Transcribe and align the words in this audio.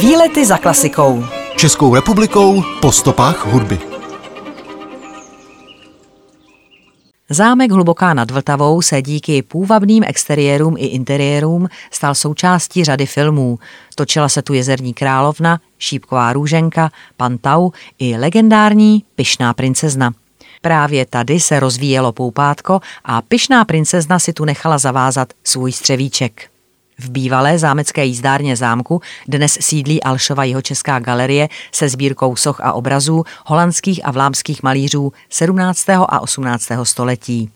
Výlety 0.00 0.46
za 0.46 0.58
klasikou. 0.58 1.24
Českou 1.56 1.94
republikou 1.94 2.62
po 2.80 2.92
stopách 2.92 3.46
hudby. 3.46 3.78
Zámek 7.30 7.70
Hluboká 7.70 8.14
nad 8.14 8.30
Vltavou 8.30 8.82
se 8.82 9.02
díky 9.02 9.42
půvabným 9.42 10.04
exteriérům 10.06 10.76
i 10.78 10.86
interiérům 10.86 11.68
stal 11.90 12.14
součástí 12.14 12.84
řady 12.84 13.06
filmů. 13.06 13.58
Točila 13.94 14.28
se 14.28 14.42
tu 14.42 14.54
Jezerní 14.54 14.94
královna, 14.94 15.60
Šípková 15.78 16.32
růženka, 16.32 16.90
Pantau 17.16 17.70
i 17.98 18.16
legendární 18.16 19.04
Pyšná 19.14 19.54
princezna. 19.54 20.12
Právě 20.62 21.06
tady 21.06 21.40
se 21.40 21.60
rozvíjelo 21.60 22.12
poupátko 22.12 22.80
a 23.04 23.22
Pyšná 23.22 23.64
princezna 23.64 24.18
si 24.18 24.32
tu 24.32 24.44
nechala 24.44 24.78
zavázat 24.78 25.32
svůj 25.44 25.72
střevíček. 25.72 26.55
V 26.98 27.10
bývalé 27.10 27.58
zámecké 27.58 28.04
jízdárně 28.04 28.56
zámku 28.56 29.00
dnes 29.28 29.58
sídlí 29.60 30.02
Alšova 30.02 30.60
Česká 30.62 30.98
galerie 30.98 31.48
se 31.72 31.88
sbírkou 31.88 32.36
soch 32.36 32.60
a 32.60 32.72
obrazů 32.72 33.24
holandských 33.46 34.00
a 34.04 34.10
vlámských 34.10 34.62
malířů 34.62 35.12
17. 35.30 35.88
a 35.88 36.20
18. 36.20 36.68
století. 36.82 37.50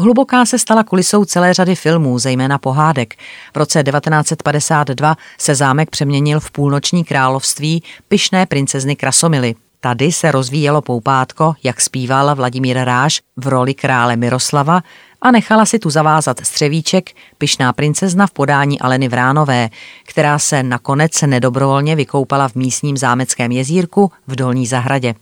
Hluboká 0.00 0.46
se 0.46 0.58
stala 0.58 0.84
kulisou 0.84 1.24
celé 1.24 1.54
řady 1.54 1.74
filmů, 1.74 2.18
zejména 2.18 2.58
pohádek. 2.58 3.14
V 3.54 3.56
roce 3.56 3.82
1952 3.82 5.16
se 5.38 5.54
zámek 5.54 5.90
přeměnil 5.90 6.40
v 6.40 6.50
půlnoční 6.50 7.04
království 7.04 7.82
pyšné 8.08 8.46
princezny 8.46 8.96
Krasomily– 8.96 9.54
Tady 9.80 10.12
se 10.12 10.32
rozvíjelo 10.32 10.82
poupátko, 10.82 11.54
jak 11.62 11.80
zpíval 11.80 12.34
Vladimír 12.34 12.78
Ráž 12.78 13.20
v 13.36 13.48
roli 13.48 13.74
krále 13.74 14.16
Miroslava 14.16 14.82
a 15.22 15.30
nechala 15.30 15.66
si 15.66 15.78
tu 15.78 15.90
zavázat 15.90 16.40
střevíček 16.40 17.10
pyšná 17.38 17.72
princezna 17.72 18.26
v 18.26 18.30
podání 18.30 18.80
Aleny 18.80 19.08
Vránové, 19.08 19.68
která 20.04 20.38
se 20.38 20.62
nakonec 20.62 21.22
nedobrovolně 21.22 21.96
vykoupala 21.96 22.48
v 22.48 22.54
místním 22.54 22.96
zámeckém 22.96 23.52
jezírku 23.52 24.12
v 24.26 24.36
Dolní 24.36 24.66
zahradě. 24.66 25.14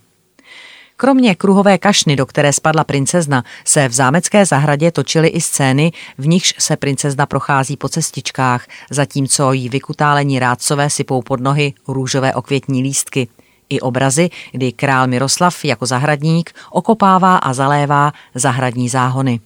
Kromě 0.97 1.35
kruhové 1.35 1.79
kašny, 1.79 2.17
do 2.17 2.27
které 2.27 2.53
spadla 2.53 2.85
princezna, 2.85 3.45
se 3.65 3.89
v 3.89 3.93
zámecké 3.93 4.47
zahradě 4.47 4.91
točily 4.91 5.29
i 5.29 5.41
scény, 5.41 5.93
v 6.19 6.27
nichž 6.27 6.55
se 6.59 6.77
princezna 6.77 7.27
prochází 7.27 7.77
po 7.77 7.89
cestičkách, 7.89 8.67
zatímco 8.91 9.53
jí 9.53 9.69
vykutálení 9.69 10.39
rádcové 10.39 10.91
sypou 10.91 11.23
pod 11.23 11.41
nohy 11.41 11.75
růžové 11.89 12.35
okvětní 12.35 12.83
lístky– 12.83 13.29
i 13.69 13.81
obrazy, 13.81 14.31
kdy 14.53 14.73
král 14.73 15.07
Miroslav 15.07 15.65
jako 15.65 15.87
zahradník 15.87 16.53
okopává 16.71 17.37
a 17.37 17.53
zalévá 17.53 18.13
zahradní 18.35 18.89
záhony. 18.89 19.41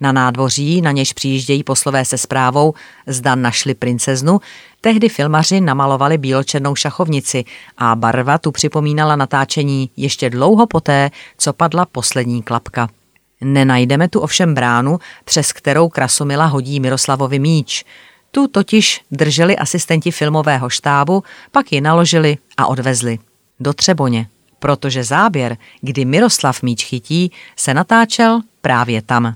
Na 0.00 0.12
nádvoří, 0.12 0.80
na 0.80 0.92
něž 0.92 1.12
přijíždějí 1.12 1.62
poslové 1.62 2.04
se 2.04 2.18
zprávou, 2.18 2.74
zda 3.06 3.34
našli 3.34 3.74
princeznu, 3.74 4.40
tehdy 4.80 5.08
filmaři 5.08 5.60
namalovali 5.60 6.18
bíločernou 6.18 6.74
šachovnici 6.74 7.44
a 7.78 7.94
barva 7.94 8.38
tu 8.38 8.52
připomínala 8.52 9.16
natáčení 9.16 9.90
ještě 9.96 10.30
dlouho 10.30 10.66
poté, 10.66 11.10
co 11.38 11.52
padla 11.52 11.86
poslední 11.86 12.42
klapka. 12.42 12.88
Nenajdeme 13.40 14.08
tu 14.08 14.20
ovšem 14.20 14.54
bránu, 14.54 14.98
přes 15.24 15.52
kterou 15.52 15.88
Krasomila 15.88 16.46
hodí 16.46 16.80
Miroslavovi 16.80 17.38
míč. 17.38 17.84
Tu 18.30 18.48
totiž 18.48 19.00
drželi 19.10 19.56
asistenti 19.56 20.10
filmového 20.10 20.68
štábu, 20.68 21.22
pak 21.52 21.72
ji 21.72 21.80
naložili 21.80 22.38
a 22.56 22.66
odvezli 22.66 23.18
do 23.60 23.72
Třeboně, 23.72 24.28
protože 24.58 25.04
záběr, 25.04 25.56
kdy 25.80 26.04
Miroslav 26.04 26.62
míč 26.62 26.84
chytí, 26.84 27.32
se 27.56 27.74
natáčel 27.74 28.40
právě 28.60 29.02
tam. 29.02 29.34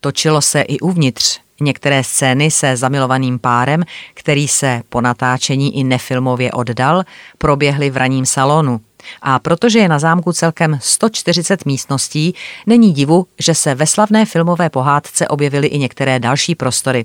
Točilo 0.00 0.42
se 0.42 0.60
i 0.60 0.80
uvnitř. 0.80 1.40
Některé 1.60 2.04
scény 2.04 2.50
se 2.50 2.76
zamilovaným 2.76 3.38
párem, 3.38 3.82
který 4.14 4.48
se 4.48 4.82
po 4.88 5.00
natáčení 5.00 5.78
i 5.78 5.84
nefilmově 5.84 6.52
oddal, 6.52 7.04
proběhly 7.38 7.90
v 7.90 7.96
raním 7.96 8.26
salonu– 8.26 8.80
a 9.22 9.38
protože 9.38 9.78
je 9.78 9.88
na 9.88 9.98
zámku 9.98 10.32
celkem 10.32 10.78
140 10.82 11.66
místností, 11.66 12.34
není 12.66 12.92
divu, 12.92 13.26
že 13.38 13.54
se 13.54 13.74
ve 13.74 13.86
slavné 13.86 14.26
filmové 14.26 14.70
pohádce 14.70 15.28
objevily 15.28 15.66
i 15.66 15.78
některé 15.78 16.18
další 16.18 16.54
prostory. 16.54 17.04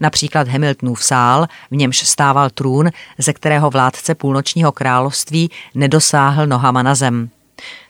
Například 0.00 0.48
Hamiltonův 0.48 1.04
sál, 1.04 1.46
v 1.70 1.76
němž 1.76 1.98
stával 1.98 2.50
trůn, 2.50 2.90
ze 3.18 3.32
kterého 3.32 3.70
vládce 3.70 4.14
půlnočního 4.14 4.72
království 4.72 5.50
nedosáhl 5.74 6.46
nohama 6.46 6.82
na 6.82 6.94
zem. 6.94 7.30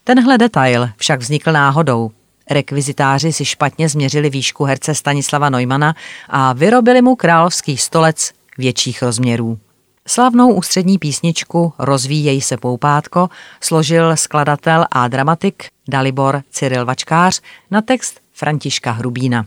Tenhle 0.05 0.39
detail 0.39 0.89
však 0.97 1.21
vznikl 1.21 1.53
náhodou. 1.53 2.11
Rekvizitáři 2.51 3.33
si 3.33 3.45
špatně 3.45 3.89
změřili 3.89 4.31
výšku 4.31 4.65
herce 4.65 4.95
Stanislava 4.95 5.51
Neumana 5.51 5.95
a 6.29 6.53
vyrobili 6.53 7.03
mu 7.03 7.17
královský 7.17 7.77
stolec 7.77 8.33
větších 8.59 9.03
rozměrů. 9.03 9.59
Slavnou 10.07 10.53
ústřední 10.53 10.99
písničku 10.99 11.73
Rozvíjej 11.79 12.41
se 12.41 12.57
poupátko 12.57 13.29
složil 13.61 14.17
skladatel 14.17 14.87
a 14.91 15.09
dramatik 15.09 15.65
Dalibor 15.89 16.43
Cyril 16.51 16.85
Vačkář 16.85 17.41
na 17.71 17.83
text 17.83 18.21
Františka 18.33 18.91
Hrubína. 18.91 19.47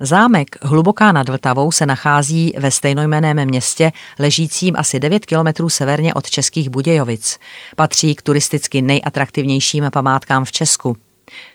Zámek 0.00 0.64
Hluboká 0.64 1.12
nad 1.12 1.28
Vltavou 1.28 1.72
se 1.72 1.86
nachází 1.86 2.52
ve 2.58 2.70
stejnojmeném 2.70 3.44
městě, 3.44 3.92
ležícím 4.18 4.74
asi 4.78 5.00
9 5.00 5.26
kilometrů 5.26 5.68
severně 5.68 6.14
od 6.14 6.30
Českých 6.30 6.70
Budějovic. 6.70 7.38
Patří 7.76 8.14
k 8.14 8.22
turisticky 8.22 8.82
nejatraktivnějším 8.82 9.90
památkám 9.92 10.44
v 10.44 10.52
Česku. 10.52 10.96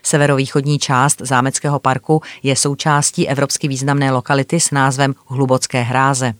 Severovýchodní 0.02 0.78
část 0.78 1.20
zámeckého 1.20 1.78
parku 1.78 2.22
je 2.42 2.56
součástí 2.56 3.28
evropsky 3.28 3.68
významné 3.68 4.12
lokality 4.12 4.60
s 4.60 4.70
názvem 4.70 5.14
Hlubocké 5.26 5.82
hráze. 5.82 6.34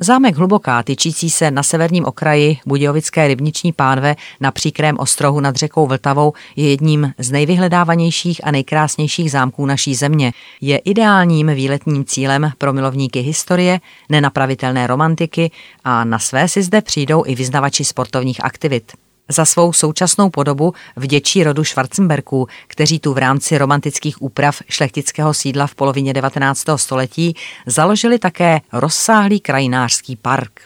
Zámek 0.00 0.36
Hluboká, 0.36 0.82
tyčící 0.82 1.30
se 1.30 1.50
na 1.50 1.62
severním 1.62 2.04
okraji 2.04 2.58
Budějovické 2.66 3.28
rybniční 3.28 3.72
pánve 3.72 4.16
na 4.40 4.50
příkrém 4.50 4.98
ostrohu 4.98 5.40
nad 5.40 5.56
řekou 5.56 5.86
Vltavou, 5.86 6.32
je 6.56 6.70
jedním 6.70 7.12
z 7.18 7.30
nejvyhledávanějších 7.30 8.40
a 8.44 8.50
nejkrásnějších 8.50 9.30
zámků 9.30 9.66
naší 9.66 9.94
země. 9.94 10.32
Je 10.60 10.78
ideálním 10.78 11.46
výletním 11.54 12.04
cílem 12.04 12.50
pro 12.58 12.72
milovníky 12.72 13.20
historie, 13.20 13.80
nenapravitelné 14.08 14.86
romantiky 14.86 15.50
a 15.84 16.04
na 16.04 16.18
své 16.18 16.48
si 16.48 16.62
zde 16.62 16.82
přijdou 16.82 17.22
i 17.26 17.34
vyznavači 17.34 17.84
sportovních 17.84 18.44
aktivit. 18.44 18.92
Za 19.28 19.44
svou 19.44 19.72
současnou 19.72 20.30
podobu 20.30 20.72
vděčí 20.96 21.44
rodu 21.44 21.64
Schwarzenberků, 21.64 22.48
kteří 22.66 22.98
tu 22.98 23.14
v 23.14 23.18
rámci 23.18 23.58
romantických 23.58 24.22
úprav 24.22 24.62
šlechtického 24.68 25.34
sídla 25.34 25.66
v 25.66 25.74
polovině 25.74 26.12
19. 26.12 26.64
století 26.76 27.36
založili 27.66 28.18
také 28.18 28.60
rozsáhlý 28.72 29.40
krajinářský 29.40 30.16
park. 30.16 30.60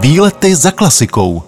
Výlety 0.00 0.56
za 0.56 0.70
klasikou 0.70 1.42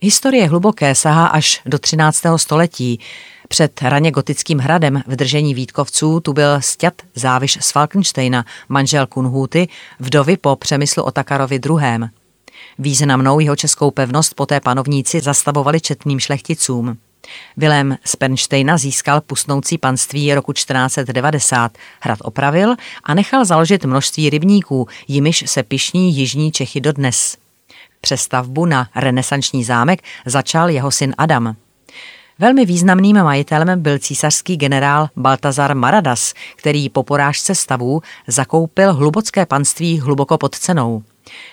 Historie 0.00 0.48
hluboké 0.48 0.94
sahá 0.94 1.26
až 1.26 1.62
do 1.66 1.78
13. 1.78 2.22
století. 2.36 3.00
Před 3.48 3.82
raně 3.82 4.10
gotickým 4.10 4.58
hradem 4.58 5.02
v 5.06 5.16
držení 5.16 5.54
Vítkovců 5.54 6.20
tu 6.20 6.32
byl 6.32 6.60
stět 6.60 7.02
záviš 7.14 7.58
z 7.60 7.72
Falkensteina, 7.72 8.44
manžel 8.68 9.06
Kunhuty, 9.06 9.68
vdovy 10.00 10.36
po 10.36 10.56
přemyslu 10.56 11.02
Otakarovi 11.02 11.60
II. 11.66 12.08
Významnou 12.78 13.40
jeho 13.40 13.56
českou 13.56 13.90
pevnost 13.90 14.34
poté 14.34 14.60
panovníci 14.60 15.20
zastavovali 15.20 15.80
četným 15.80 16.20
šlechticům. 16.20 16.98
Vilém 17.56 17.98
z 18.04 18.16
Pernštejna 18.16 18.78
získal 18.78 19.20
pusnoucí 19.20 19.78
panství 19.78 20.34
roku 20.34 20.52
1490, 20.52 21.78
hrad 22.00 22.18
opravil 22.22 22.74
a 23.04 23.14
nechal 23.14 23.44
založit 23.44 23.84
množství 23.84 24.30
rybníků, 24.30 24.88
jimiž 25.08 25.44
se 25.46 25.62
pišní 25.62 26.16
jižní 26.16 26.52
Čechy 26.52 26.80
dodnes. 26.80 27.36
Přestavbu 28.00 28.66
na 28.66 28.88
renesanční 28.94 29.64
zámek 29.64 30.02
začal 30.26 30.70
jeho 30.70 30.90
syn 30.90 31.14
Adam. 31.18 31.56
Velmi 32.38 32.66
významným 32.66 33.16
majitelem 33.16 33.82
byl 33.82 33.98
císařský 33.98 34.56
generál 34.56 35.08
Baltazar 35.16 35.74
Maradas, 35.74 36.34
který 36.56 36.88
po 36.88 37.02
porážce 37.02 37.54
stavů 37.54 38.02
zakoupil 38.26 38.94
hlubocké 38.94 39.46
panství 39.46 40.00
hluboko 40.00 40.38
pod 40.38 40.54
cenou. 40.54 41.02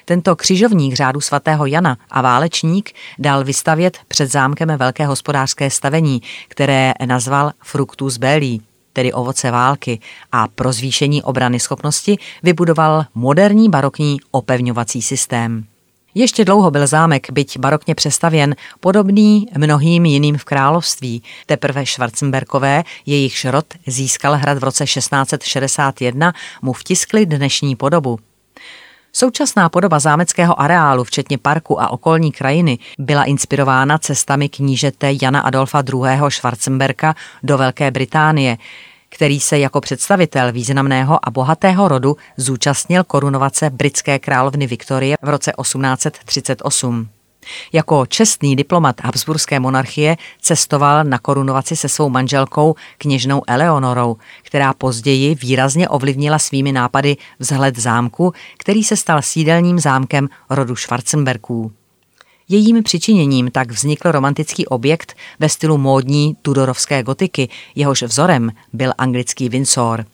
Tento 0.05 0.35
křižovník 0.35 0.93
řádu 0.93 1.21
svatého 1.21 1.65
Jana 1.65 1.97
a 2.11 2.21
válečník 2.21 2.91
dal 3.19 3.43
vystavět 3.43 3.97
před 4.07 4.31
zámkem 4.31 4.77
velké 4.77 5.05
hospodářské 5.05 5.69
stavení, 5.69 6.21
které 6.47 6.93
nazval 7.05 7.51
Fructus 7.63 8.17
Belli, 8.17 8.59
tedy 8.93 9.13
ovoce 9.13 9.51
války, 9.51 9.99
a 10.31 10.47
pro 10.47 10.73
zvýšení 10.73 11.23
obrany 11.23 11.59
schopnosti 11.59 12.17
vybudoval 12.43 13.05
moderní 13.15 13.69
barokní 13.69 14.17
opevňovací 14.31 15.01
systém. 15.01 15.65
Ještě 16.15 16.45
dlouho 16.45 16.71
byl 16.71 16.87
zámek, 16.87 17.31
byť 17.31 17.59
barokně 17.59 17.95
přestavěn, 17.95 18.55
podobný 18.79 19.47
mnohým 19.57 20.05
jiným 20.05 20.37
v 20.37 20.43
království. 20.43 21.23
Teprve 21.45 21.85
Schwarzenberkové, 21.85 22.83
jejichž 23.05 23.45
rod 23.45 23.65
získal 23.87 24.35
hrad 24.35 24.57
v 24.57 24.63
roce 24.63 24.85
1661, 24.85 26.33
mu 26.61 26.73
vtiskli 26.73 27.25
dnešní 27.25 27.75
podobu. 27.75 28.19
Současná 29.13 29.69
podoba 29.69 29.99
zámeckého 29.99 30.61
areálu, 30.61 31.03
včetně 31.03 31.37
parku 31.37 31.81
a 31.81 31.89
okolní 31.89 32.31
krajiny, 32.31 32.77
byla 32.99 33.23
inspirována 33.23 33.97
cestami 33.97 34.49
knížete 34.49 35.11
Jana 35.21 35.41
Adolfa 35.41 35.83
II. 35.93 36.29
Schwarzenberka 36.29 37.15
do 37.43 37.57
Velké 37.57 37.91
Británie, 37.91 38.57
který 39.09 39.39
se 39.39 39.59
jako 39.59 39.81
představitel 39.81 40.51
významného 40.51 41.27
a 41.27 41.31
bohatého 41.31 41.87
rodu 41.87 42.17
zúčastnil 42.37 43.03
korunovace 43.03 43.69
britské 43.69 44.19
královny 44.19 44.67
Viktorie 44.67 45.17
v 45.21 45.29
roce 45.29 45.51
1838. 45.61 47.18
Jako 47.73 48.05
čestný 48.05 48.55
diplomat 48.55 49.01
Habsburské 49.03 49.59
monarchie 49.59 50.17
cestoval 50.41 51.03
na 51.03 51.17
korunovaci 51.17 51.75
se 51.75 51.89
svou 51.89 52.09
manželkou 52.09 52.75
kněžnou 52.97 53.41
Eleonorou, 53.47 54.17
která 54.43 54.73
později 54.73 55.35
výrazně 55.35 55.89
ovlivnila 55.89 56.39
svými 56.39 56.71
nápady 56.71 57.17
vzhled 57.39 57.77
zámku, 57.77 58.33
který 58.57 58.83
se 58.83 58.95
stal 58.95 59.21
sídelním 59.21 59.79
zámkem 59.79 60.29
rodu 60.49 60.75
Schwarzenberků. 60.75 61.71
Jejím 62.49 62.83
přičiněním 62.83 63.51
tak 63.51 63.71
vznikl 63.71 64.11
romantický 64.11 64.67
objekt 64.67 65.17
ve 65.39 65.49
stylu 65.49 65.77
módní 65.77 66.35
tudorovské 66.41 67.03
gotiky, 67.03 67.49
jehož 67.75 68.03
vzorem 68.03 68.51
byl 68.73 68.93
anglický 68.97 69.49
Windsor. 69.49 70.05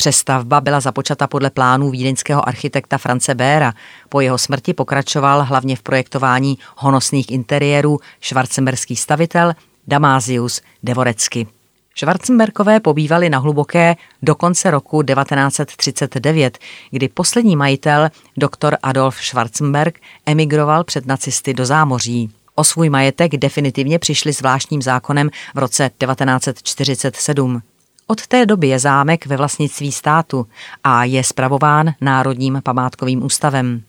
Přestavba 0.00 0.60
byla 0.60 0.80
započata 0.80 1.26
podle 1.26 1.50
plánů 1.50 1.90
vídeňského 1.90 2.48
architekta 2.48 2.98
France 2.98 3.34
Béra. 3.34 3.72
Po 4.08 4.20
jeho 4.20 4.38
smrti 4.38 4.74
pokračoval 4.74 5.44
hlavně 5.44 5.76
v 5.76 5.82
projektování 5.82 6.58
honosných 6.76 7.30
interiérů 7.30 7.98
švarcemberský 8.20 8.96
stavitel 8.96 9.52
Damázius 9.88 10.60
Devorecky. 10.82 11.46
Schwarzenberkové 11.94 12.80
pobývali 12.80 13.30
na 13.30 13.38
Hluboké 13.38 13.96
do 14.22 14.34
konce 14.34 14.70
roku 14.70 15.02
1939, 15.02 16.58
kdy 16.90 17.08
poslední 17.08 17.56
majitel, 17.56 18.08
doktor 18.36 18.76
Adolf 18.82 19.16
Schwarzenberg, 19.24 19.98
emigroval 20.26 20.84
před 20.84 21.06
nacisty 21.06 21.54
do 21.54 21.66
zámoří. 21.66 22.30
O 22.54 22.64
svůj 22.64 22.88
majetek 22.88 23.36
definitivně 23.36 23.98
přišli 23.98 24.32
zvláštním 24.32 24.82
zákonem 24.82 25.30
v 25.54 25.58
roce 25.58 25.90
1947. 25.98 27.62
Od 28.10 28.26
té 28.26 28.46
doby 28.46 28.68
je 28.68 28.78
zámek 28.78 29.26
ve 29.26 29.36
vlastnictví 29.36 29.92
státu 29.92 30.46
a 30.84 31.04
je 31.04 31.24
spravován 31.24 31.94
Národním 32.00 32.60
památkovým 32.62 33.24
ústavem. 33.24 33.82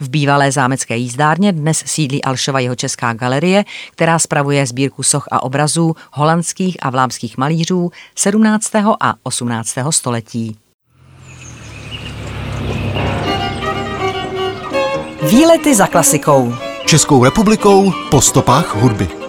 V 0.00 0.08
bývalé 0.08 0.52
zámecké 0.52 0.96
jízdárně 0.96 1.52
dnes 1.52 1.82
sídlí 1.86 2.24
Alšova 2.24 2.60
jeho 2.60 2.76
česká 2.76 3.12
galerie, 3.12 3.64
která 3.90 4.18
spravuje 4.18 4.66
sbírku 4.66 5.02
soch 5.02 5.28
a 5.30 5.42
obrazů 5.42 5.96
holandských 6.12 6.76
a 6.82 6.90
vlámských 6.90 7.38
malířů 7.38 7.90
17. 8.16 8.70
a 9.00 9.14
18. 9.22 9.74
století. 9.90 10.56
Výlety 15.22 15.74
za 15.74 15.86
klasikou. 15.86 16.54
Českou 16.86 17.24
republikou 17.24 17.92
po 18.10 18.20
stopách 18.20 18.74
hudby. 18.74 19.23